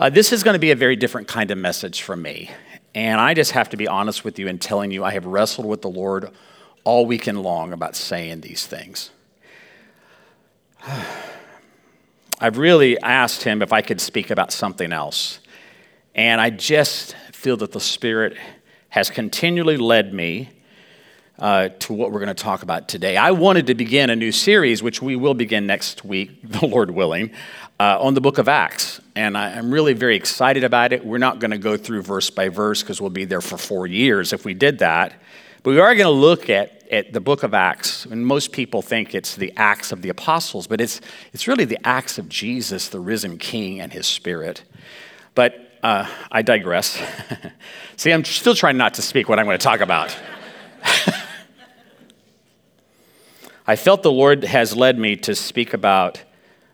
[0.00, 2.50] Uh, this is going to be a very different kind of message from me.
[2.94, 5.66] And I just have to be honest with you in telling you I have wrestled
[5.66, 6.30] with the Lord
[6.84, 9.10] all weekend long about saying these things.
[12.40, 15.38] I've really asked him if I could speak about something else.
[16.14, 18.38] And I just feel that the Spirit
[18.88, 20.48] has continually led me
[21.40, 23.16] uh, to what we're going to talk about today.
[23.16, 26.90] I wanted to begin a new series, which we will begin next week, the Lord
[26.90, 27.32] willing,
[27.80, 29.00] uh, on the book of Acts.
[29.16, 31.02] And I, am really very excited about it.
[31.02, 33.86] We're not going to go through verse by verse because we'll be there for four
[33.86, 35.14] years if we did that.
[35.62, 38.04] But we are going to look at, at the book of Acts.
[38.04, 41.00] And most people think it's the Acts of the Apostles, but it's,
[41.32, 44.62] it's really the Acts of Jesus, the risen King, and his Spirit.
[45.34, 47.02] But uh, I digress.
[47.96, 50.14] See, I'm still trying not to speak what I'm going to talk about.
[53.66, 56.20] I felt the Lord has led me to speak about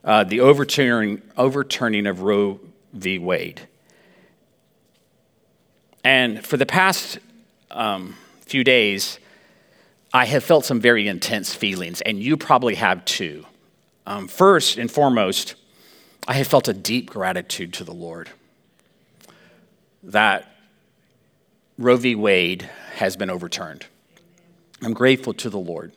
[0.06, 2.60] uh, the overturning, overturning of Roe
[2.92, 3.19] v.
[3.19, 3.60] Wade.
[6.05, 7.18] And for the past
[7.73, 9.18] um, few days,
[10.15, 13.45] I have felt some very intense feelings, and you probably have too.
[14.07, 15.57] Um, first and foremost,
[16.29, 18.30] I have felt a deep gratitude to the Lord
[20.04, 20.46] that
[21.76, 22.15] Roe v.
[22.15, 23.87] Wade has been overturned.
[24.80, 25.93] I'm grateful to the Lord.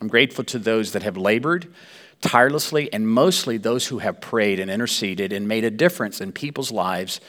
[0.00, 1.72] I'm grateful to those that have labored
[2.20, 6.70] tirelessly, and mostly those who have prayed and interceded and made a difference in people's
[6.70, 7.20] lives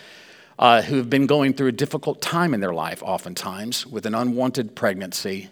[0.59, 4.13] uh, who have been going through a difficult time in their life, oftentimes with an
[4.13, 5.49] unwanted pregnancy.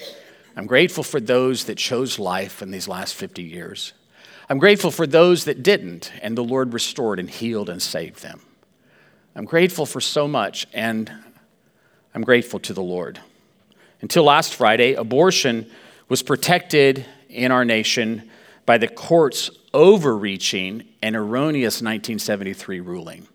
[0.56, 3.94] I'm grateful for those that chose life in these last 50 years.
[4.50, 8.42] I'm grateful for those that didn't, and the Lord restored and healed and saved them.
[9.36, 11.12] I'm grateful for so much, and
[12.14, 13.20] I'm grateful to the Lord.
[14.02, 15.70] Until last Friday, abortion
[16.08, 18.30] was protected in our nation
[18.70, 23.28] by the court's overreaching and erroneous 1973 ruling.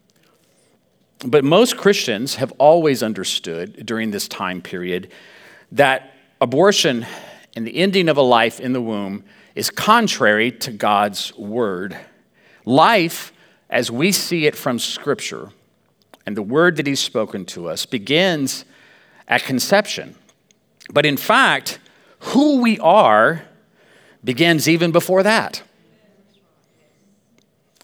[1.27, 5.11] But most Christians have always understood during this time period
[5.73, 7.05] that abortion
[7.57, 9.25] and the ending of a life in the womb
[9.57, 11.98] is contrary to God's word.
[12.64, 13.33] Life,
[13.69, 15.51] as we see it from Scripture,
[16.25, 18.64] and the word that He's spoken to us, begins
[19.27, 20.14] at conception.
[20.92, 21.81] But in fact,
[22.20, 23.42] who we are
[24.24, 25.62] begins even before that.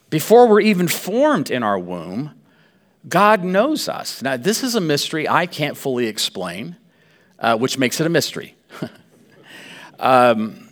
[0.08, 2.32] Before we're even formed in our womb,
[3.08, 4.22] God knows us.
[4.22, 6.76] Now, this is a mystery I can't fully explain,
[7.38, 8.56] uh, which makes it a mystery.
[10.00, 10.68] um,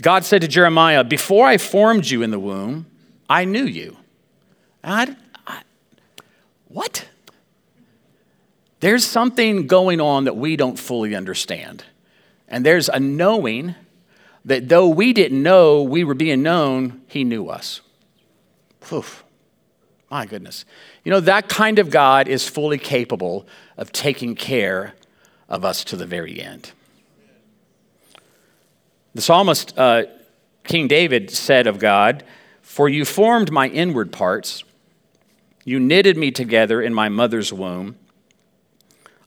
[0.00, 2.86] God said to Jeremiah, Before I formed you in the womb,
[3.28, 3.96] I knew you.
[4.84, 5.16] I,
[5.46, 5.62] I,
[6.68, 7.08] what?
[8.80, 11.84] There's something going on that we don't fully understand.
[12.48, 13.74] And there's a knowing
[14.44, 17.80] that though we didn't know we were being known, he knew us.
[18.92, 19.24] Oof.
[20.10, 20.64] My goodness.
[21.04, 24.94] You know, that kind of God is fully capable of taking care
[25.48, 26.72] of us to the very end.
[29.14, 30.04] The psalmist, uh,
[30.64, 32.24] King David, said of God,
[32.60, 34.64] For you formed my inward parts,
[35.64, 37.96] you knitted me together in my mother's womb.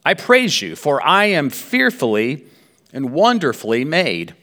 [0.04, 2.46] I praise you, for I am fearfully
[2.94, 4.36] and wonderfully made.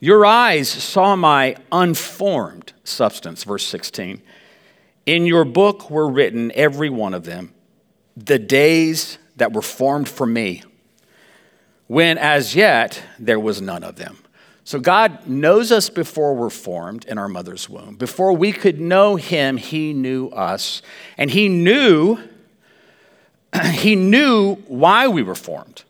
[0.00, 4.22] Your eyes saw my unformed substance, verse 16.
[5.06, 7.52] In your book were written, every one of them,
[8.16, 10.62] the days that were formed for me,
[11.86, 14.18] when as yet there was none of them.
[14.64, 17.96] So God knows us before we're formed in our mother's womb.
[17.96, 20.82] Before we could know him, he knew us.
[21.16, 22.18] And he knew
[23.72, 25.84] he knew why we were formed,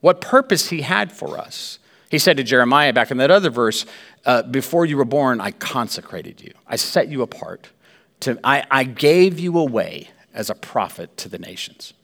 [0.00, 1.78] what purpose he had for us.
[2.10, 3.84] He said to Jeremiah back in that other verse,
[4.24, 7.68] uh, Before you were born, I consecrated you, I set you apart.
[8.20, 11.94] To, I, I gave you away as a prophet to the nations.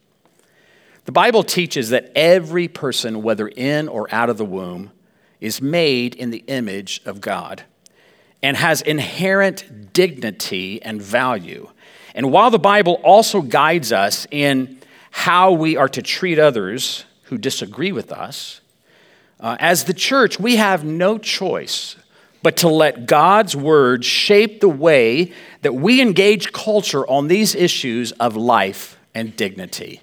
[1.06, 4.92] The Bible teaches that every person, whether in or out of the womb,
[5.40, 7.64] is made in the image of God
[8.42, 11.68] and has inherent dignity and value.
[12.14, 14.78] And while the Bible also guides us in
[15.10, 18.60] how we are to treat others who disagree with us,
[19.40, 21.96] uh, as the church, we have no choice
[22.42, 25.32] but to let God's word shape the way
[25.62, 30.02] that we engage culture on these issues of life and dignity.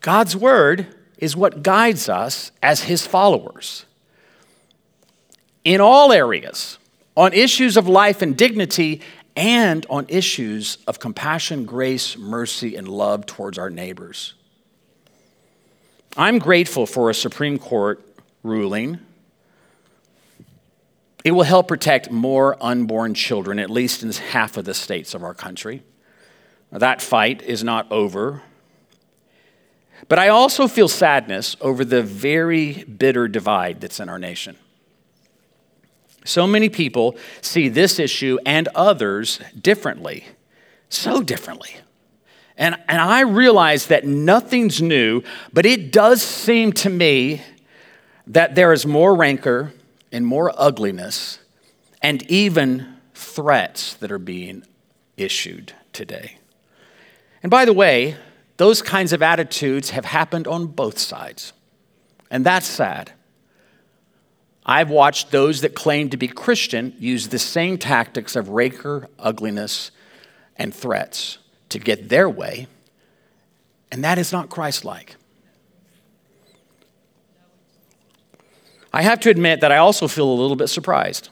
[0.00, 0.86] God's word
[1.18, 3.84] is what guides us as his followers.
[5.64, 6.78] In all areas,
[7.16, 9.02] on issues of life and dignity,
[9.36, 14.34] and on issues of compassion, grace, mercy, and love towards our neighbors.
[16.16, 18.05] I'm grateful for a Supreme Court
[18.46, 19.00] ruling.
[21.24, 25.24] It will help protect more unborn children, at least in half of the states of
[25.24, 25.82] our country.
[26.70, 28.42] That fight is not over.
[30.08, 34.56] But I also feel sadness over the very bitter divide that's in our nation.
[36.24, 40.26] So many people see this issue and others differently,
[40.88, 41.76] so differently.
[42.56, 45.22] And, and I realize that nothing's new,
[45.52, 47.42] but it does seem to me
[48.26, 49.72] that there is more rancor
[50.12, 51.38] and more ugliness
[52.02, 54.64] and even threats that are being
[55.16, 56.38] issued today.
[57.42, 58.16] And by the way,
[58.56, 61.52] those kinds of attitudes have happened on both sides.
[62.30, 63.12] And that's sad.
[64.64, 69.92] I've watched those that claim to be Christian use the same tactics of rancor, ugliness,
[70.56, 71.38] and threats
[71.68, 72.66] to get their way,
[73.92, 75.16] and that is not Christ like.
[78.96, 81.28] I have to admit that I also feel a little bit surprised.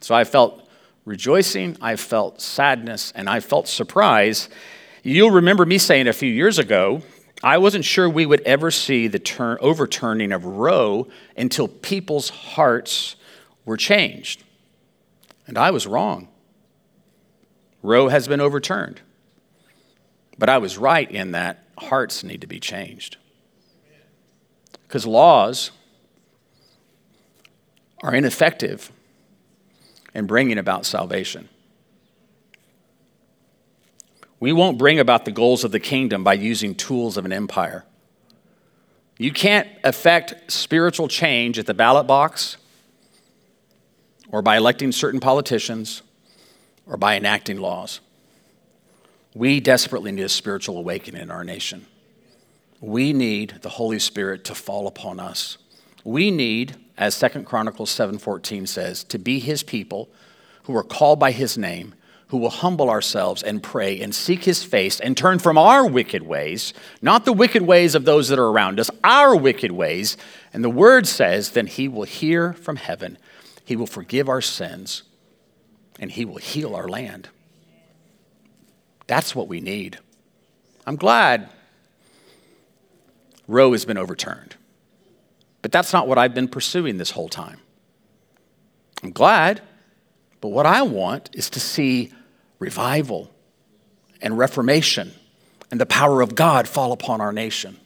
[0.00, 0.68] So I felt
[1.04, 4.48] rejoicing, I felt sadness, and I felt surprise.
[5.02, 7.02] You'll remember me saying a few years ago,
[7.42, 13.16] I wasn't sure we would ever see the turn, overturning of Roe until people's hearts
[13.64, 14.44] were changed.
[15.48, 16.28] And I was wrong.
[17.82, 19.00] Roe has been overturned.
[20.38, 23.16] But I was right in that hearts need to be changed.
[24.86, 25.72] Because laws
[28.02, 28.92] are ineffective
[30.14, 31.48] in bringing about salvation.
[34.40, 37.84] We won't bring about the goals of the kingdom by using tools of an empire.
[39.16, 42.56] You can't affect spiritual change at the ballot box
[44.30, 46.02] or by electing certain politicians
[46.86, 48.00] or by enacting laws.
[49.34, 51.86] We desperately need a spiritual awakening in our nation.
[52.80, 55.58] We need the Holy Spirit to fall upon us.
[56.04, 60.10] We need, as Second Chronicles 7:14 says, to be his people
[60.64, 61.94] who are called by his name,
[62.28, 66.22] who will humble ourselves and pray and seek his face and turn from our wicked
[66.22, 70.16] ways, not the wicked ways of those that are around us, our wicked ways.
[70.52, 73.18] And the word says, then he will hear from heaven.
[73.64, 75.04] He will forgive our sins
[75.98, 77.28] and he will heal our land.
[79.06, 79.98] That's what we need.
[80.86, 81.48] I'm glad
[83.46, 84.56] Roe has been overturned.
[85.64, 87.58] But that's not what I've been pursuing this whole time.
[89.02, 89.62] I'm glad,
[90.42, 92.12] but what I want is to see
[92.58, 93.30] revival
[94.20, 95.12] and reformation
[95.70, 97.78] and the power of God fall upon our nation.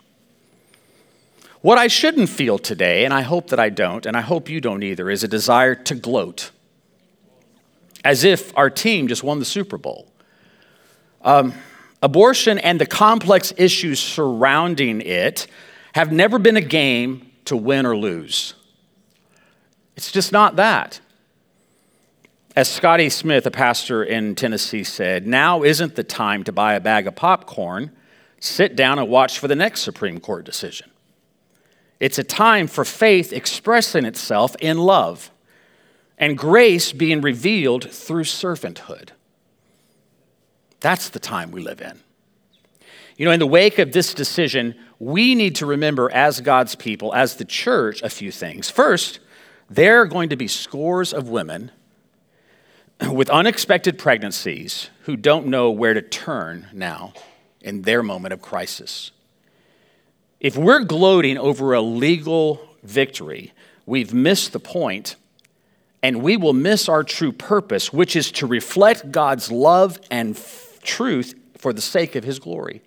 [1.61, 4.61] What I shouldn't feel today, and I hope that I don't, and I hope you
[4.61, 6.51] don't either, is a desire to gloat
[8.05, 10.11] as if our team just won the Super Bowl.
[11.23, 11.55] Um,
[12.03, 15.47] abortion and the complex issues surrounding it
[15.95, 18.55] have never been a game to win or lose.
[19.97, 21.01] It's just not that.
[22.57, 26.81] As Scotty Smith, a pastor in Tennessee, said, now isn't the time to buy a
[26.81, 27.93] bag of popcorn,
[28.41, 30.91] sit down and watch for the next Supreme Court decision.
[32.01, 35.31] It's a time for faith expressing itself in love
[36.17, 39.11] and grace being revealed through servanthood.
[40.81, 42.01] That's the time we live in.
[43.19, 47.13] You know, in the wake of this decision, we need to remember as God's people,
[47.13, 48.71] as the church, a few things.
[48.71, 49.19] First,
[49.69, 51.73] there are going to be scores of women
[53.11, 57.13] with unexpected pregnancies who don't know where to turn now
[57.61, 59.11] in their moment of crisis.
[60.39, 63.53] If we're gloating over a legal victory,
[63.85, 65.17] we've missed the point
[66.05, 70.41] and we will miss our true purpose, which is to reflect God's love and
[70.85, 72.83] truth for the sake of His glory.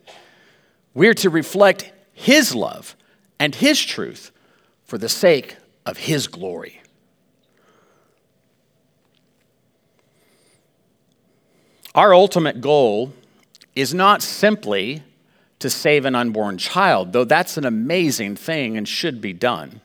[0.94, 2.96] We're to reflect His love
[3.40, 4.32] and His truth
[4.84, 6.82] for the sake of His glory.
[11.94, 13.14] Our ultimate goal
[13.76, 15.04] is not simply
[15.60, 19.82] to save an unborn child, though that's an amazing thing and should be done.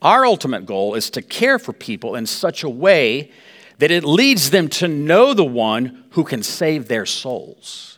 [0.00, 3.30] Our ultimate goal is to care for people in such a way
[3.78, 7.97] that it leads them to know the one who can save their souls.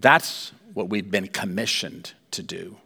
[0.00, 2.76] That's what we've been commissioned to do.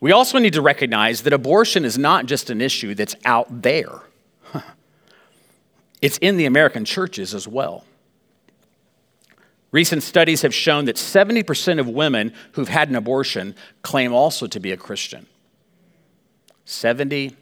[0.00, 4.00] We also need to recognize that abortion is not just an issue that's out there,
[6.02, 7.84] it's in the American churches as well.
[9.70, 14.58] Recent studies have shown that 70% of women who've had an abortion claim also to
[14.58, 15.26] be a Christian.
[16.64, 17.34] 70%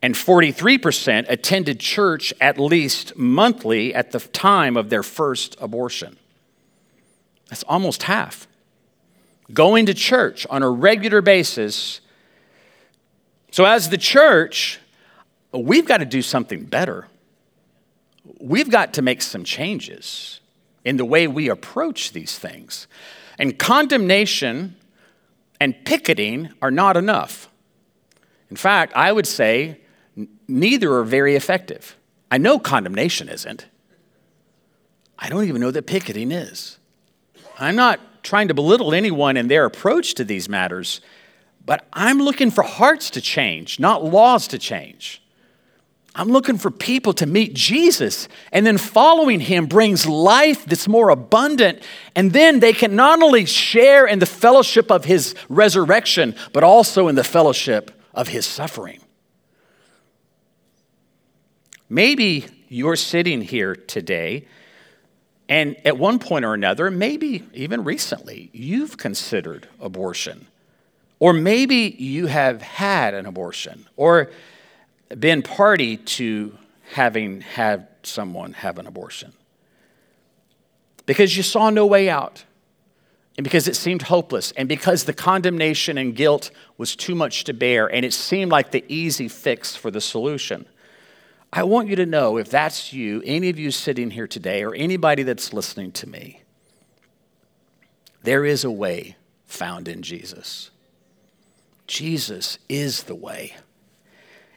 [0.00, 6.16] and 43% attended church at least monthly at the time of their first abortion.
[7.48, 8.46] That's almost half.
[9.52, 12.00] Going to church on a regular basis.
[13.50, 14.78] So, as the church,
[15.52, 17.06] we've got to do something better.
[18.40, 20.40] we've got to make some changes
[20.84, 22.86] in the way we approach these things.
[23.38, 24.76] And condemnation
[25.58, 27.48] and picketing are not enough.
[28.50, 29.80] In fact, I would say
[30.46, 31.96] neither are very effective.
[32.30, 33.66] I know condemnation isn't.
[35.18, 36.78] I don't even know that picketing is.
[37.58, 41.00] I'm not trying to belittle anyone in their approach to these matters,
[41.64, 45.22] but I'm looking for hearts to change, not laws to change.
[46.14, 51.10] I'm looking for people to meet Jesus, and then following him brings life that's more
[51.10, 51.82] abundant.
[52.16, 57.06] And then they can not only share in the fellowship of his resurrection, but also
[57.06, 59.00] in the fellowship of his suffering.
[61.88, 64.46] Maybe you're sitting here today,
[65.48, 70.46] and at one point or another, maybe even recently, you've considered abortion.
[71.18, 74.30] Or maybe you have had an abortion, or
[75.18, 76.56] been party to
[76.92, 79.32] having had someone have an abortion.
[81.06, 82.44] Because you saw no way out,
[83.36, 87.54] and because it seemed hopeless, and because the condemnation and guilt was too much to
[87.54, 90.66] bear, and it seemed like the easy fix for the solution.
[91.52, 94.74] I want you to know if that's you, any of you sitting here today, or
[94.74, 96.42] anybody that's listening to me,
[98.22, 100.70] there is a way found in Jesus.
[101.86, 103.56] Jesus is the way.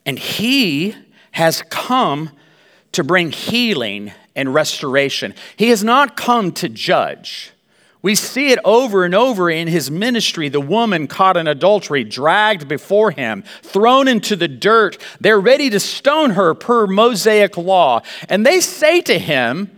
[0.06, 0.96] And He
[1.32, 2.32] has come
[2.92, 5.34] to bring healing and restoration.
[5.56, 7.52] He has not come to judge.
[8.02, 10.50] We see it over and over in his ministry.
[10.50, 14.98] The woman caught in adultery, dragged before him, thrown into the dirt.
[15.20, 18.02] They're ready to stone her per Mosaic law.
[18.28, 19.78] And they say to him,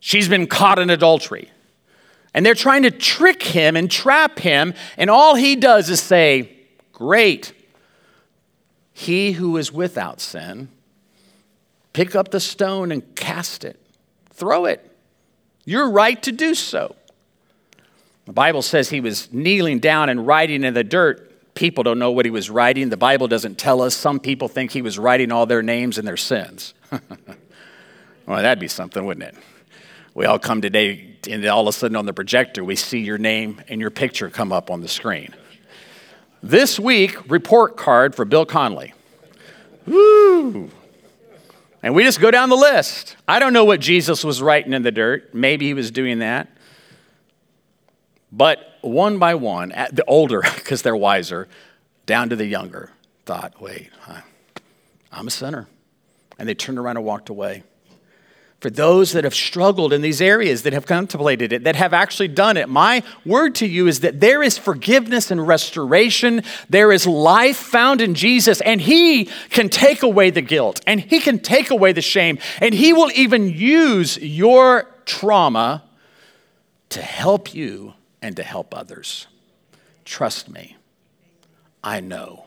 [0.00, 1.50] She's been caught in adultery.
[2.34, 4.74] And they're trying to trick him and trap him.
[4.96, 6.56] And all he does is say,
[6.92, 7.52] Great.
[8.94, 10.68] He who is without sin,
[11.92, 13.78] pick up the stone and cast it,
[14.30, 14.88] throw it.
[15.64, 16.96] You're right to do so.
[18.26, 21.54] The Bible says he was kneeling down and writing in the dirt.
[21.54, 22.88] People don't know what he was writing.
[22.88, 23.94] The Bible doesn't tell us.
[23.94, 26.72] Some people think he was writing all their names and their sins.
[26.90, 29.34] well, that'd be something, wouldn't it?
[30.14, 33.18] We all come today, and all of a sudden on the projector, we see your
[33.18, 35.34] name and your picture come up on the screen.
[36.42, 38.94] This week, report card for Bill Conley.
[39.86, 40.70] Woo!
[41.82, 43.16] And we just go down the list.
[43.26, 45.34] I don't know what Jesus was writing in the dirt.
[45.34, 46.48] Maybe he was doing that.
[48.32, 51.48] But one by one, the older, because they're wiser,
[52.06, 52.90] down to the younger,
[53.26, 53.90] thought, wait,
[55.12, 55.68] I'm a sinner.
[56.38, 57.62] And they turned around and walked away.
[58.60, 62.28] For those that have struggled in these areas, that have contemplated it, that have actually
[62.28, 66.42] done it, my word to you is that there is forgiveness and restoration.
[66.70, 71.18] There is life found in Jesus, and He can take away the guilt, and He
[71.18, 75.82] can take away the shame, and He will even use your trauma
[76.90, 79.26] to help you and to help others.
[80.04, 80.76] Trust me,
[81.84, 82.46] I know.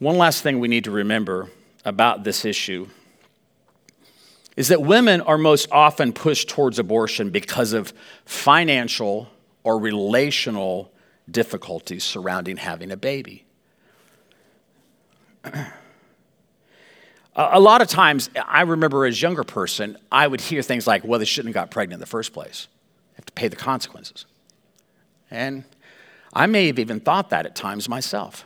[0.00, 1.48] One last thing we need to remember
[1.84, 2.88] about this issue
[4.56, 9.28] is that women are most often pushed towards abortion because of financial
[9.62, 10.92] or relational
[11.30, 13.44] difficulties surrounding having a baby.
[17.34, 21.02] A lot of times, I remember as a younger person, I would hear things like,
[21.02, 22.68] well, they shouldn't have got pregnant in the first place.
[23.12, 24.26] They have to pay the consequences.
[25.30, 25.64] And
[26.34, 28.44] I may have even thought that at times myself.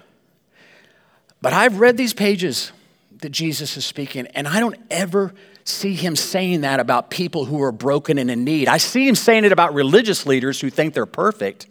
[1.42, 2.70] But I've read these pages
[3.18, 7.60] that Jesus is speaking, and I don't ever see him saying that about people who
[7.62, 8.68] are broken and in need.
[8.68, 11.66] I see him saying it about religious leaders who think they're perfect.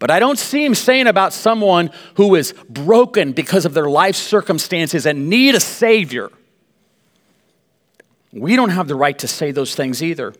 [0.00, 4.16] But I don't see him saying about someone who is broken because of their life
[4.16, 6.30] circumstances and need a Savior.
[8.32, 10.34] We don't have the right to say those things either.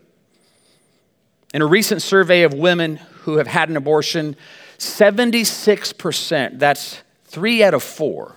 [1.52, 4.34] In a recent survey of women who have had an abortion,
[4.78, 8.36] 76%, that's three out of four,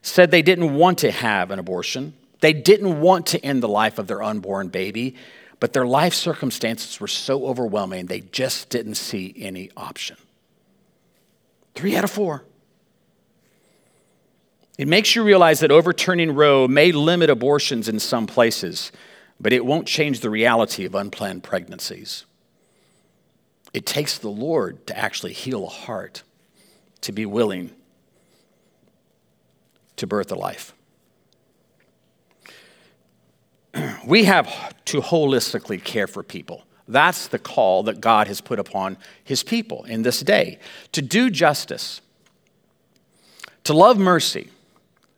[0.00, 2.14] said they didn't want to have an abortion.
[2.40, 5.16] They didn't want to end the life of their unborn baby,
[5.60, 10.16] but their life circumstances were so overwhelming, they just didn't see any option.
[11.76, 12.42] Three out of four.
[14.78, 18.90] It makes you realize that overturning Roe may limit abortions in some places,
[19.38, 22.24] but it won't change the reality of unplanned pregnancies.
[23.72, 26.22] It takes the Lord to actually heal a heart,
[27.02, 27.70] to be willing
[29.96, 30.74] to birth a life.
[34.06, 34.46] We have
[34.86, 36.65] to holistically care for people.
[36.88, 40.58] That's the call that God has put upon his people in this day
[40.92, 42.00] to do justice,
[43.64, 44.50] to love mercy,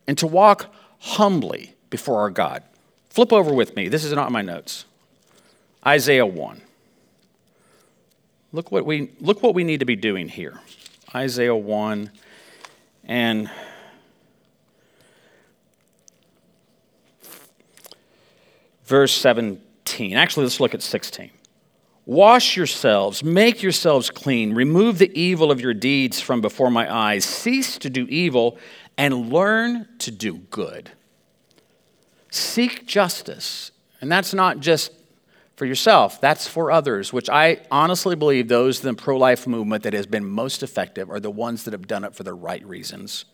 [0.07, 2.63] and to walk humbly before our God.
[3.11, 3.89] Flip over with me.
[3.89, 4.87] This is not in my notes.
[5.87, 6.61] Isaiah 1.
[8.53, 10.61] Look what we, look what we need to be doing here.
[11.15, 12.11] Isaiah 1
[13.05, 13.51] and
[18.85, 20.17] verse 17.
[20.17, 21.31] Actually, let's look at 16.
[22.09, 27.23] Wash yourselves, make yourselves clean, remove the evil of your deeds from before my eyes,
[27.23, 28.57] cease to do evil,
[28.97, 30.91] and learn to do good.
[32.31, 33.73] Seek justice.
[34.01, 34.91] And that's not just
[35.57, 39.83] for yourself, that's for others, which I honestly believe those in the pro life movement
[39.83, 42.65] that has been most effective are the ones that have done it for the right
[42.65, 43.27] reasons.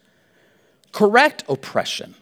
[0.91, 2.17] Correct oppression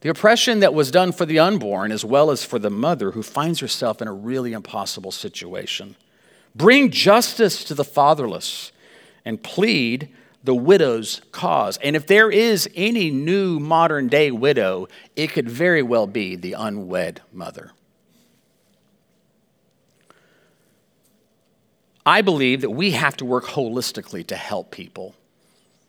[0.00, 3.22] the oppression that was done for the unborn as well as for the mother who
[3.22, 5.96] finds herself in a really impossible situation.
[6.54, 8.72] Bring justice to the fatherless
[9.24, 10.08] and plead
[10.42, 11.76] the widow's cause.
[11.78, 16.54] And if there is any new modern day widow, it could very well be the
[16.54, 17.72] unwed mother.
[22.06, 25.14] I believe that we have to work holistically to help people,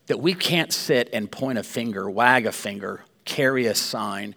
[0.07, 4.35] that we can't sit and point a finger, wag a finger, carry a sign,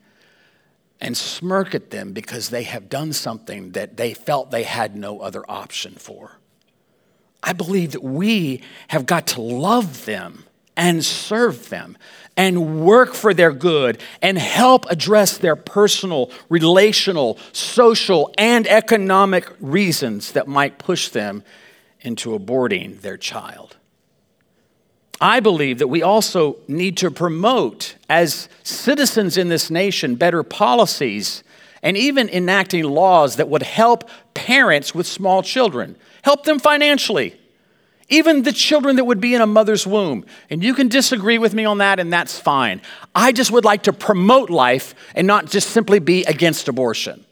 [1.01, 5.21] and smirk at them because they have done something that they felt they had no
[5.21, 6.39] other option for.
[7.43, 10.45] I believe that we have got to love them
[10.77, 11.97] and serve them
[12.37, 20.33] and work for their good and help address their personal, relational, social, and economic reasons
[20.33, 21.45] that might push them
[22.01, 23.77] into aborting their child.
[25.21, 31.45] I believe that we also need to promote, as citizens in this nation, better policies
[31.83, 37.39] and even enacting laws that would help parents with small children, help them financially,
[38.09, 40.25] even the children that would be in a mother's womb.
[40.49, 42.81] And you can disagree with me on that, and that's fine.
[43.15, 47.25] I just would like to promote life and not just simply be against abortion.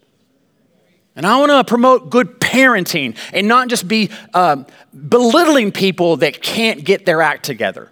[1.16, 4.66] And I want to promote good parenting and not just be um,
[5.08, 7.90] belittling people that can't get their act together.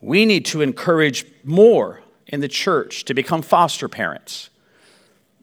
[0.00, 4.50] We need to encourage more in the church to become foster parents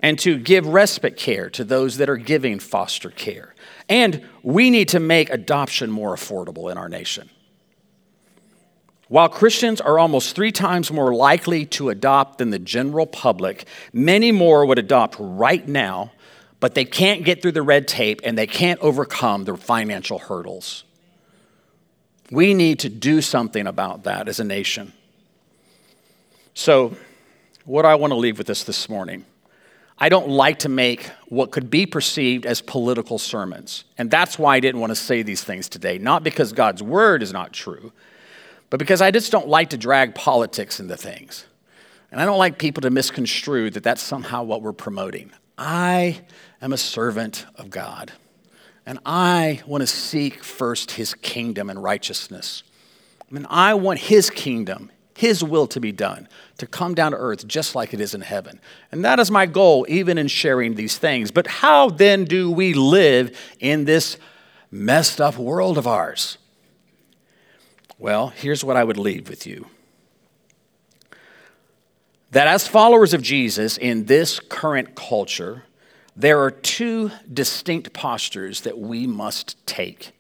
[0.01, 3.56] and to give respite care to those that are giving foster care.
[3.88, 7.30] And we need to make adoption more affordable in our nation.
[9.10, 14.34] While Christians are almost three times more likely to adopt than the general public, many
[14.34, 16.12] more would adopt right now,
[16.60, 20.84] but they can't get through the red tape and they can't overcome their financial hurdles.
[22.32, 24.93] We need to do something about that as a nation.
[26.54, 26.96] So,
[27.65, 29.26] what I want to leave with this this morning?
[30.00, 33.84] I don't like to make what could be perceived as political sermons.
[33.98, 35.98] And that's why I didn't want to say these things today.
[35.98, 37.91] Not because God's word is not true,
[38.70, 41.46] but because I just don't like to drag politics into things.
[42.12, 45.32] And I don't like people to misconstrue that that's somehow what we're promoting.
[45.58, 46.22] I
[46.62, 48.12] am a servant of God,
[48.86, 52.63] and I want to seek first his kingdom and righteousness.
[53.22, 56.28] I mean, I want his kingdom, his will to be done,
[56.60, 58.60] to come down to earth just like it is in heaven.
[58.91, 61.32] And that is my goal, even in sharing these things.
[61.32, 64.17] But how then do we live in this
[64.72, 66.38] messed up world of ours?
[67.98, 69.65] Well, here's what I would leave with you
[72.38, 75.63] that as followers of Jesus in this current culture,
[76.15, 80.12] there are two distinct postures that we must take.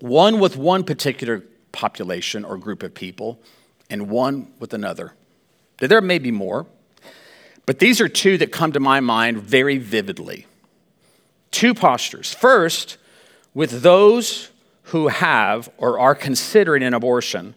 [0.00, 3.38] One with one particular population or group of people,
[3.88, 5.12] and one with another.
[5.78, 6.66] There may be more,
[7.64, 10.48] but these are two that come to my mind very vividly.
[11.52, 12.34] Two postures.
[12.34, 12.98] First,
[13.54, 14.50] with those
[14.90, 17.54] who have or are considering an abortion,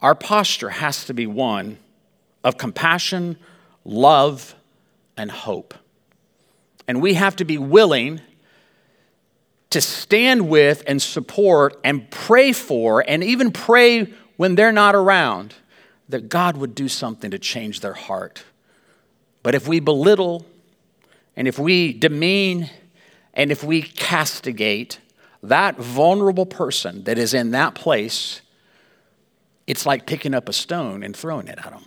[0.00, 1.78] our posture has to be one
[2.44, 3.36] of compassion,
[3.84, 4.54] love,
[5.16, 5.74] and hope.
[6.86, 8.20] And we have to be willing
[9.70, 15.54] to stand with and support and pray for, and even pray when they're not around,
[16.08, 18.44] that God would do something to change their heart.
[19.42, 20.46] But if we belittle,
[21.36, 22.70] and if we demean,
[23.34, 25.00] and if we castigate,
[25.42, 28.40] that vulnerable person that is in that place,
[29.68, 31.84] it's like picking up a stone and throwing it at them.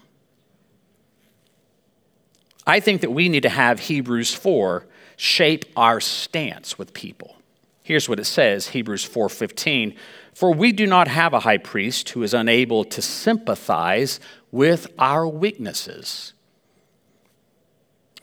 [2.65, 4.85] I think that we need to have Hebrews 4
[5.17, 7.35] shape our stance with people.
[7.83, 9.95] Here's what it says, Hebrews 4:15,
[10.33, 14.19] "For we do not have a high priest who is unable to sympathize
[14.51, 16.33] with our weaknesses,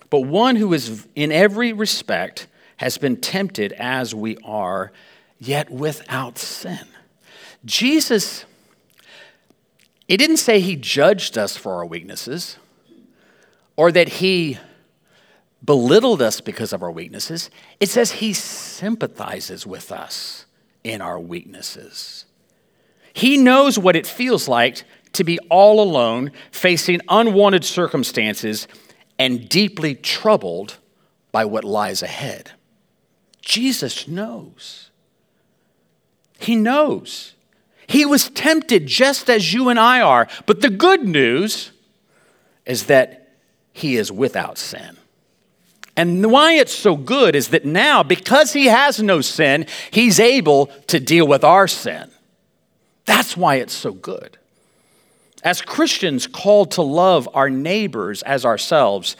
[0.08, 4.92] but one who is in every respect has been tempted as we are,
[5.38, 6.86] yet without sin.
[7.64, 8.44] Jesus
[10.08, 12.56] it didn't say he judged us for our weaknesses
[13.76, 14.58] or that he
[15.64, 17.50] belittled us because of our weaknesses.
[17.78, 20.46] It says he sympathizes with us
[20.82, 22.24] in our weaknesses.
[23.12, 28.68] He knows what it feels like to be all alone, facing unwanted circumstances,
[29.18, 30.78] and deeply troubled
[31.32, 32.52] by what lies ahead.
[33.40, 34.90] Jesus knows.
[36.38, 37.34] He knows.
[37.88, 40.28] He was tempted just as you and I are.
[40.46, 41.72] But the good news
[42.66, 43.30] is that
[43.72, 44.96] he is without sin.
[45.96, 50.66] And why it's so good is that now, because he has no sin, he's able
[50.86, 52.10] to deal with our sin.
[53.04, 54.36] That's why it's so good.
[55.42, 59.16] As Christians called to love our neighbors as ourselves,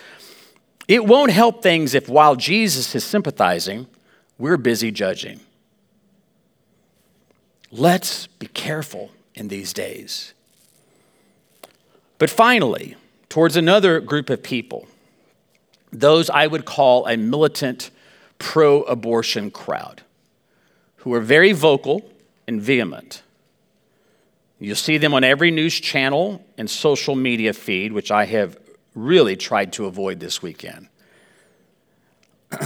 [0.86, 3.86] it won't help things if while Jesus is sympathizing,
[4.36, 5.40] we're busy judging.
[7.70, 10.32] Let's be careful in these days.
[12.18, 12.96] But finally,
[13.28, 14.88] towards another group of people,
[15.92, 17.90] those I would call a militant
[18.38, 20.02] pro abortion crowd,
[20.96, 22.10] who are very vocal
[22.46, 23.22] and vehement.
[24.58, 28.58] You'll see them on every news channel and social media feed, which I have
[28.94, 30.88] really tried to avoid this weekend.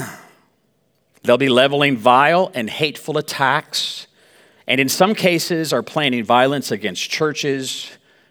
[1.23, 4.07] They'll be leveling vile and hateful attacks,
[4.67, 7.91] and in some cases, are planning violence against churches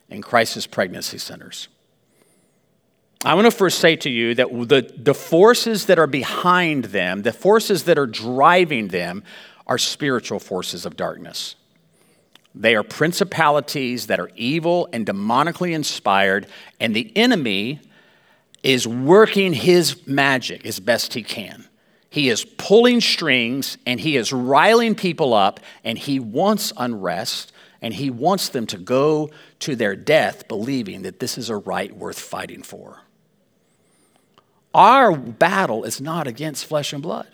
[0.10, 1.68] and crisis pregnancy centers.
[3.24, 7.22] I want to first say to you that the, the forces that are behind them,
[7.22, 9.24] the forces that are driving them,
[9.68, 11.56] are spiritual forces of darkness.
[12.54, 16.48] They are principalities that are evil and demonically inspired,
[16.80, 17.80] and the enemy
[18.64, 21.68] is working his magic as best he can.
[22.12, 27.94] He is pulling strings and he is riling people up, and he wants unrest and
[27.94, 32.20] he wants them to go to their death believing that this is a right worth
[32.20, 33.00] fighting for.
[34.74, 37.28] Our battle is not against flesh and blood.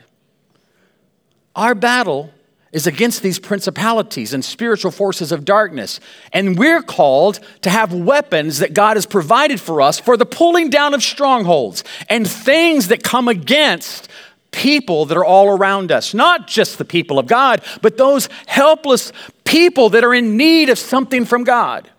[1.55, 2.31] Our battle
[2.71, 5.99] is against these principalities and spiritual forces of darkness.
[6.31, 10.69] And we're called to have weapons that God has provided for us for the pulling
[10.69, 14.09] down of strongholds and things that come against
[14.57, 16.13] people that are all around us.
[16.13, 20.77] Not just the people of God, but those helpless people that are in need of
[20.77, 21.89] something from God.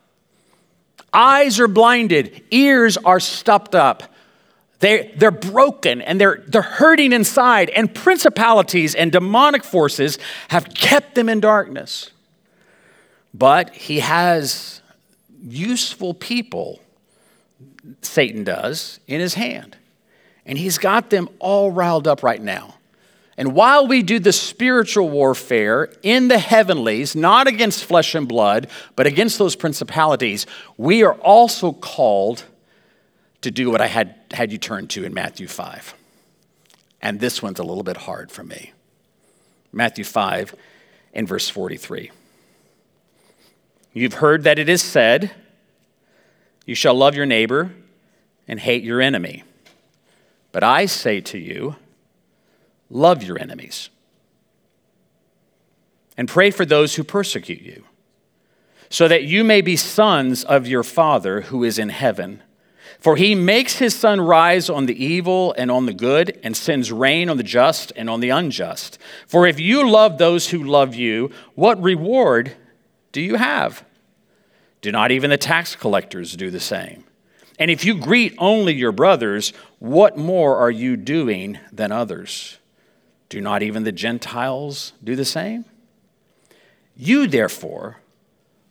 [1.13, 4.03] Eyes are blinded, ears are stopped up
[4.81, 10.19] they, they're broken and they're, they're hurting inside, and principalities and demonic forces
[10.49, 12.11] have kept them in darkness.
[13.35, 14.81] But he has
[15.43, 16.81] useful people,
[18.03, 19.77] Satan does, in his hand.
[20.49, 22.75] And he's got them all riled up right now.
[23.37, 28.67] And while we do the spiritual warfare in the heavenlies, not against flesh and blood,
[28.97, 30.45] but against those principalities,
[30.77, 32.45] we are also called
[33.43, 35.95] to do what I had, had you turn to in Matthew 5.
[37.01, 38.73] And this one's a little bit hard for me.
[39.73, 40.57] Matthew 5
[41.15, 42.11] and verse 43.
[43.93, 45.31] You've heard that it is said,
[46.67, 47.73] You shall love your neighbor
[48.49, 49.45] and hate your enemy.
[50.53, 51.77] But I say to you,
[52.91, 53.91] love your enemies
[56.19, 57.85] and pray for those who persecute you,
[58.91, 62.43] so that you may be sons of your Father who is in heaven.
[62.99, 66.91] For he makes his sun rise on the evil and on the good, and sends
[66.91, 68.99] rain on the just and on the unjust.
[69.29, 72.57] For if you love those who love you, what reward
[73.13, 73.85] do you have?
[74.81, 77.05] Do not even the tax collectors do the same?
[77.59, 82.59] And if you greet only your brothers, what more are you doing than others?
[83.29, 85.65] Do not even the Gentiles do the same?
[86.97, 87.99] You, therefore,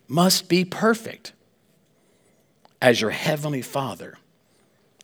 [0.08, 1.34] must be perfect
[2.82, 4.18] as your heavenly Father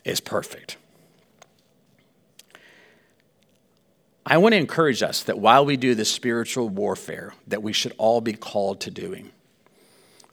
[0.04, 0.78] is perfect.
[4.26, 7.93] I want to encourage us that while we do this spiritual warfare that we should
[7.98, 9.32] all be called to doing,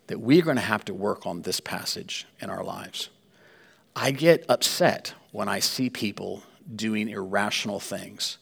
[0.06, 3.10] that we're going to have to work on this passage in our lives.
[3.94, 6.42] I get upset when I see people
[6.74, 8.38] doing irrational things.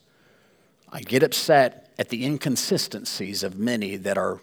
[0.90, 4.40] I get upset at the inconsistencies of many that are,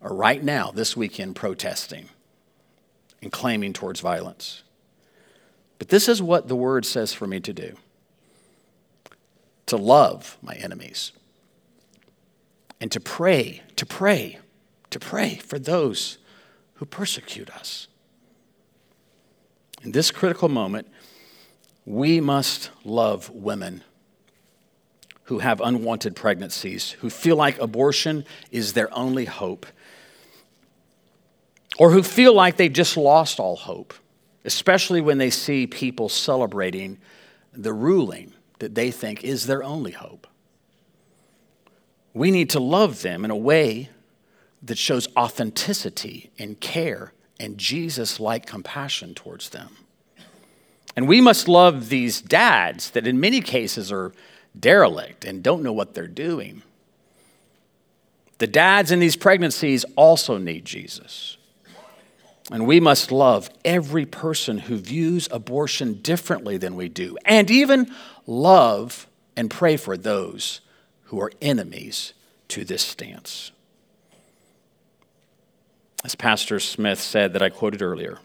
[0.00, 2.08] are right now, this weekend, protesting
[3.22, 4.62] and claiming towards violence.
[5.78, 7.76] But this is what the word says for me to do
[9.66, 11.10] to love my enemies
[12.80, 14.38] and to pray, to pray,
[14.90, 16.18] to pray for those
[16.74, 17.88] who persecute us.
[19.82, 20.88] In this critical moment,
[21.84, 23.84] we must love women
[25.24, 29.66] who have unwanted pregnancies, who feel like abortion is their only hope,
[31.78, 33.92] or who feel like they've just lost all hope,
[34.44, 36.98] especially when they see people celebrating
[37.52, 40.26] the ruling that they think is their only hope.
[42.14, 43.90] We need to love them in a way
[44.62, 49.76] that shows authenticity and care and Jesus like compassion towards them.
[50.96, 54.12] And we must love these dads that, in many cases, are
[54.58, 56.62] derelict and don't know what they're doing.
[58.38, 61.36] The dads in these pregnancies also need Jesus.
[62.50, 67.90] And we must love every person who views abortion differently than we do, and even
[68.26, 70.60] love and pray for those
[71.04, 72.12] who are enemies
[72.48, 73.50] to this stance.
[76.06, 78.20] As Pastor Smith said, that I quoted earlier,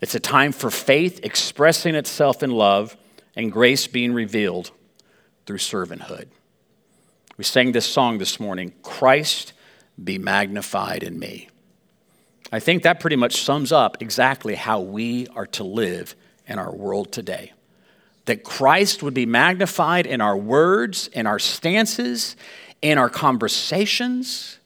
[0.00, 2.96] it's a time for faith expressing itself in love
[3.34, 4.70] and grace being revealed
[5.44, 6.28] through servanthood.
[7.36, 9.54] We sang this song this morning Christ
[10.04, 11.48] be magnified in me.
[12.52, 16.14] I think that pretty much sums up exactly how we are to live
[16.46, 17.54] in our world today.
[18.26, 22.36] That Christ would be magnified in our words, in our stances,
[22.80, 24.60] in our conversations,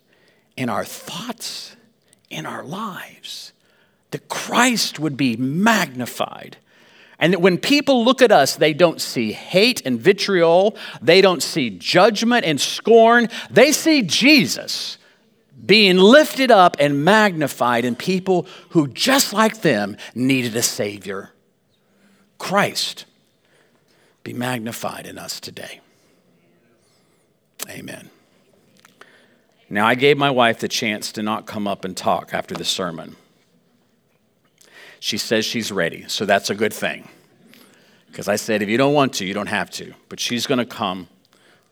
[0.59, 1.76] in our thoughts,
[2.31, 3.53] in our lives.
[4.11, 6.57] That Christ would be magnified
[7.19, 11.43] and that when people look at us, they don't see hate and vitriol, they don't
[11.43, 14.99] see judgment and scorn, they see Jesus
[15.65, 21.31] being lifted up and magnified in people who, just like them, needed a Savior.
[22.39, 23.07] Christ
[24.23, 25.81] be magnified in us today.
[27.69, 28.11] Amen.
[29.69, 32.65] Now, I gave my wife the chance to not come up and talk after the
[32.65, 33.17] sermon.
[35.01, 37.09] She says she's ready, so that's a good thing.
[38.07, 39.93] Because I said, if you don't want to, you don't have to.
[40.09, 41.09] But she's going to come.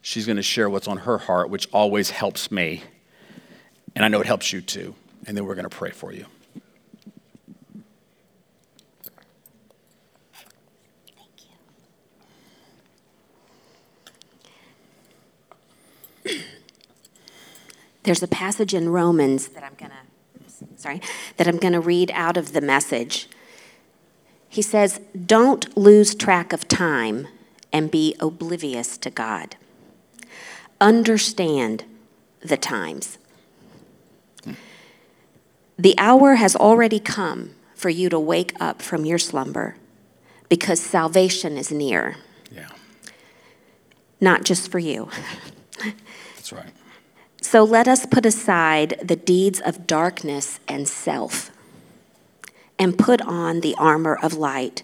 [0.03, 2.83] She's going to share what's on her heart, which always helps me.
[3.97, 4.95] And I know it helps you too.
[5.27, 6.27] And then we're going to pray for you.
[18.05, 19.97] There's a passage in Romans that I'm going to
[20.77, 21.01] sorry,
[21.37, 23.29] that I'm going to read out of the message.
[24.49, 27.29] He says, Don't lose track of time
[27.73, 29.57] and be oblivious to God.
[30.81, 31.85] Understand
[32.41, 33.19] the times.
[35.77, 39.77] The hour has already come for you to wake up from your slumber
[40.49, 42.17] because salvation is near.
[42.53, 42.69] Yeah.
[44.21, 45.09] Not just for you.
[46.37, 46.73] That's right.
[47.45, 51.51] So let us put aside the deeds of darkness and self
[52.79, 54.83] and put on the armor of light.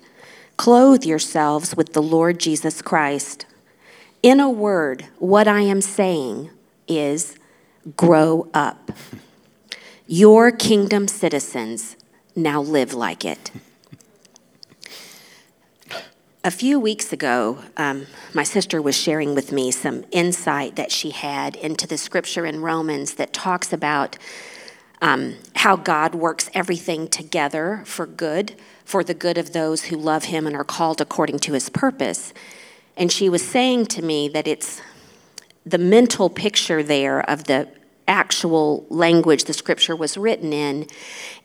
[0.58, 3.46] Clothe yourselves with the Lord Jesus Christ.
[4.22, 6.50] In a word, what I am saying
[6.86, 7.34] is
[7.96, 8.92] grow up.
[10.06, 11.96] Your kingdom citizens
[12.36, 13.50] now live like it.
[16.42, 21.10] A few weeks ago, um, my sister was sharing with me some insight that she
[21.10, 24.16] had into the scripture in Romans that talks about
[25.02, 28.54] um, how God works everything together for good,
[28.86, 32.32] for the good of those who love Him and are called according to His purpose.
[32.96, 34.80] And she was saying to me that it's
[35.66, 37.68] the mental picture there of the
[38.08, 40.86] actual language the scripture was written in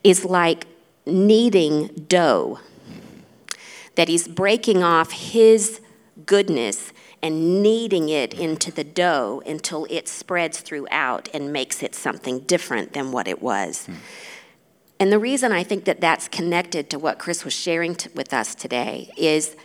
[0.05, 0.67] is like
[1.05, 2.61] kneading dough
[3.95, 5.81] that he's breaking off his
[6.25, 12.39] goodness and kneading it into the dough until it spreads throughout and makes it something
[12.41, 13.85] different than what it was.
[13.85, 13.93] Hmm.
[14.99, 18.33] And the reason I think that that's connected to what Chris was sharing t- with
[18.33, 19.55] us today is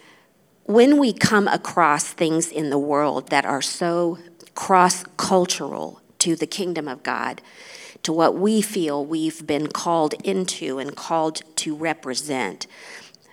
[0.65, 4.19] when we come across things in the world that are so
[4.55, 7.43] cross cultural to the kingdom of God,
[8.03, 12.67] to what we feel we've been called into and called to represent,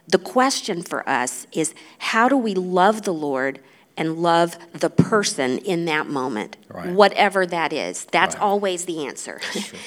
[0.07, 3.59] the question for us is how do we love the Lord
[3.97, 6.93] and love the person in that moment, right.
[6.93, 8.05] whatever that is?
[8.05, 8.43] That's right.
[8.43, 9.41] always the answer.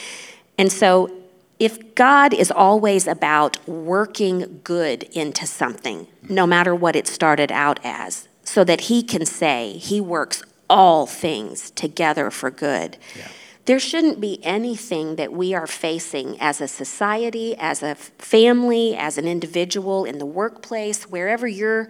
[0.59, 1.11] and so,
[1.59, 6.35] if God is always about working good into something, hmm.
[6.35, 11.07] no matter what it started out as, so that He can say He works all
[11.07, 12.99] things together for good.
[13.17, 13.29] Yeah
[13.71, 19.17] there shouldn't be anything that we are facing as a society, as a family, as
[19.17, 21.89] an individual, in the workplace, wherever your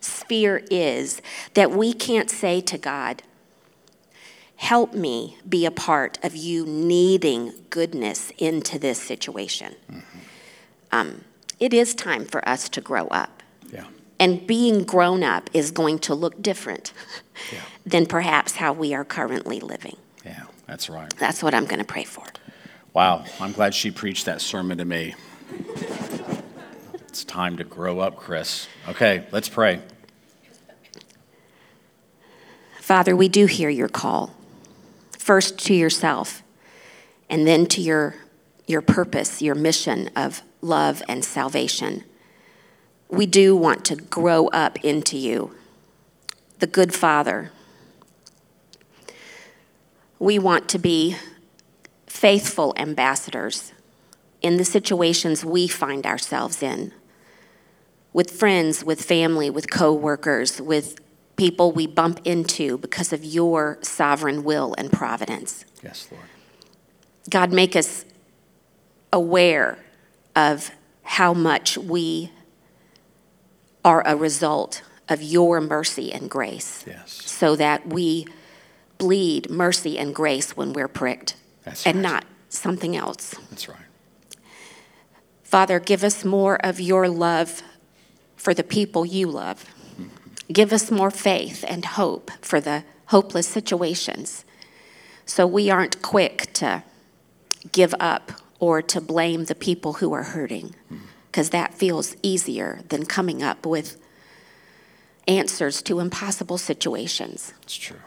[0.00, 1.22] sphere is,
[1.54, 3.22] that we can't say to God,
[4.56, 9.76] Help me be a part of you kneading goodness into this situation.
[9.90, 10.18] Mm-hmm.
[10.92, 11.24] Um,
[11.58, 13.42] it is time for us to grow up.
[13.72, 13.86] Yeah.
[14.20, 16.92] And being grown up is going to look different
[17.50, 17.60] yeah.
[17.86, 19.96] than perhaps how we are currently living.
[20.66, 21.12] That's right.
[21.16, 22.24] That's what I'm going to pray for.
[22.92, 25.14] Wow, I'm glad she preached that sermon to me.
[27.08, 28.68] It's time to grow up, Chris.
[28.88, 29.80] Okay, let's pray.
[32.80, 34.34] Father, we do hear your call.
[35.18, 36.42] First to yourself,
[37.30, 38.16] and then to your,
[38.66, 42.04] your purpose, your mission of love and salvation.
[43.08, 45.54] We do want to grow up into you,
[46.58, 47.52] the good Father.
[50.24, 51.16] We want to be
[52.06, 53.74] faithful ambassadors
[54.40, 56.94] in the situations we find ourselves in
[58.14, 60.98] with friends, with family, with coworkers, with
[61.36, 65.66] people we bump into because of your sovereign will and providence.
[65.82, 66.24] Yes, Lord.
[67.28, 68.06] God, make us
[69.12, 69.76] aware
[70.34, 70.70] of
[71.02, 72.30] how much we
[73.84, 76.82] are a result of your mercy and grace.
[76.86, 77.12] Yes.
[77.12, 78.26] So that we
[79.04, 82.02] bleed mercy and grace when we're pricked That's and right.
[82.02, 83.34] not something else.
[83.50, 83.76] That's right.
[85.42, 87.62] Father, give us more of your love
[88.34, 89.66] for the people you love.
[90.50, 94.46] Give us more faith and hope for the hopeless situations
[95.26, 96.82] so we aren't quick to
[97.72, 100.74] give up or to blame the people who are hurting
[101.26, 103.98] because that feels easier than coming up with
[105.28, 107.52] answers to impossible situations.
[107.64, 107.98] It's true.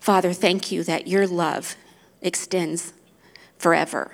[0.00, 1.76] Father, thank you that your love
[2.22, 2.92] extends
[3.58, 4.12] forever.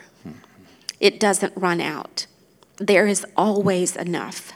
[1.01, 2.27] It doesn't run out.
[2.79, 4.53] There is always enough.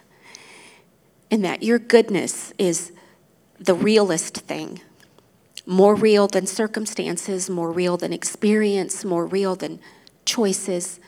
[1.31, 2.93] And that your goodness is
[3.59, 4.81] the realest thing
[5.67, 9.79] more real than circumstances, more real than experience, more real than
[10.25, 10.99] choices,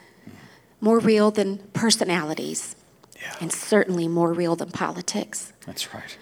[0.83, 2.77] more real than personalities,
[3.19, 3.37] Yeah.
[3.41, 5.55] and certainly more real than politics.
[5.65, 6.15] That's right.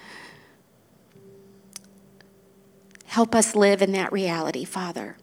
[3.08, 5.16] Help us live in that reality, Father.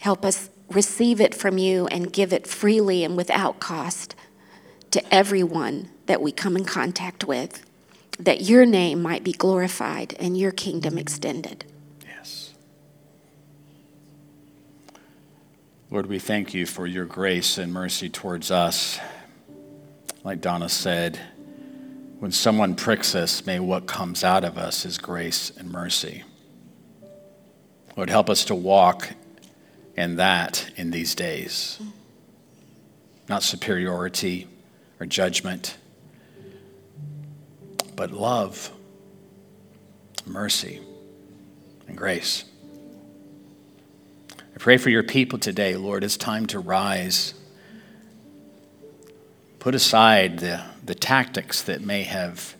[0.00, 4.14] Help us receive it from you and give it freely and without cost
[4.92, 7.66] to everyone that we come in contact with,
[8.20, 11.64] that your name might be glorified and your kingdom extended.
[12.06, 12.54] Yes.
[15.90, 19.00] Lord, we thank you for your grace and mercy towards us.
[20.22, 21.18] Like Donna said,
[22.20, 26.22] when someone pricks us, may what comes out of us is grace and mercy.
[27.96, 29.14] Lord, help us to walk
[29.96, 31.80] in that in these days.
[33.26, 34.46] Not superiority
[35.00, 35.78] or judgment,
[37.96, 38.70] but love,
[40.26, 40.80] mercy,
[41.88, 42.44] and grace.
[44.30, 46.04] I pray for your people today, Lord.
[46.04, 47.32] It's time to rise.
[49.58, 52.54] Put aside the, the tactics that may have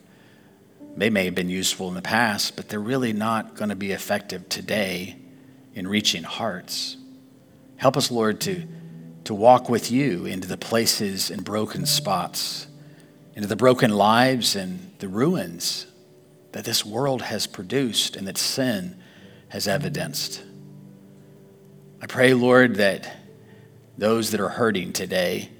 [0.99, 3.93] they may have been useful in the past, but they're really not going to be
[3.93, 5.17] effective today
[5.77, 6.97] in reaching hearts.
[7.77, 8.67] Help us, Lord, to,
[9.25, 12.67] to walk with you into the places and broken spots,
[13.35, 15.87] into the broken lives and the ruins
[16.53, 18.97] that this world has produced and that sin
[19.51, 20.43] has evidenced.
[22.01, 23.15] I pray, Lord, that
[23.99, 25.51] those that are hurting today,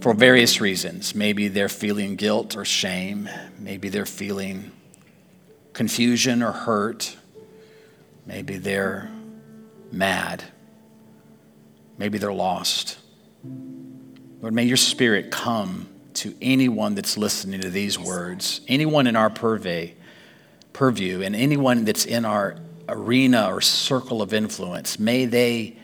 [0.00, 4.72] for various reasons, maybe they're feeling guilt or shame, maybe they're feeling
[5.72, 7.16] confusion or hurt,
[8.28, 9.10] maybe they're
[9.90, 10.44] mad,
[11.96, 12.98] maybe they're lost.
[14.40, 19.30] Lord, may your spirit come to anyone that's listening to these words, anyone in our
[19.30, 19.94] purvey,
[20.72, 22.56] purview, and anyone that's in our
[22.88, 24.98] arena or circle of influence.
[24.98, 25.76] May they,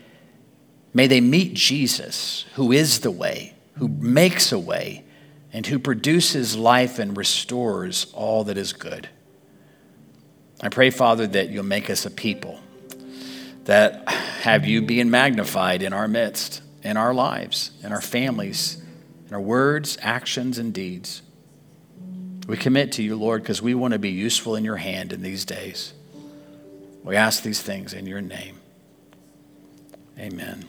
[0.93, 5.05] may they meet Jesus, who is the way, who makes a way,
[5.53, 9.09] and who produces life and restores all that is good.
[10.65, 12.59] I pray, Father, that you'll make us a people
[13.65, 18.83] that have you being magnified in our midst, in our lives, in our families,
[19.29, 21.21] in our words, actions, and deeds.
[22.47, 25.21] We commit to you, Lord, because we want to be useful in your hand in
[25.21, 25.93] these days.
[27.03, 28.57] We ask these things in your name.
[30.19, 30.65] Amen.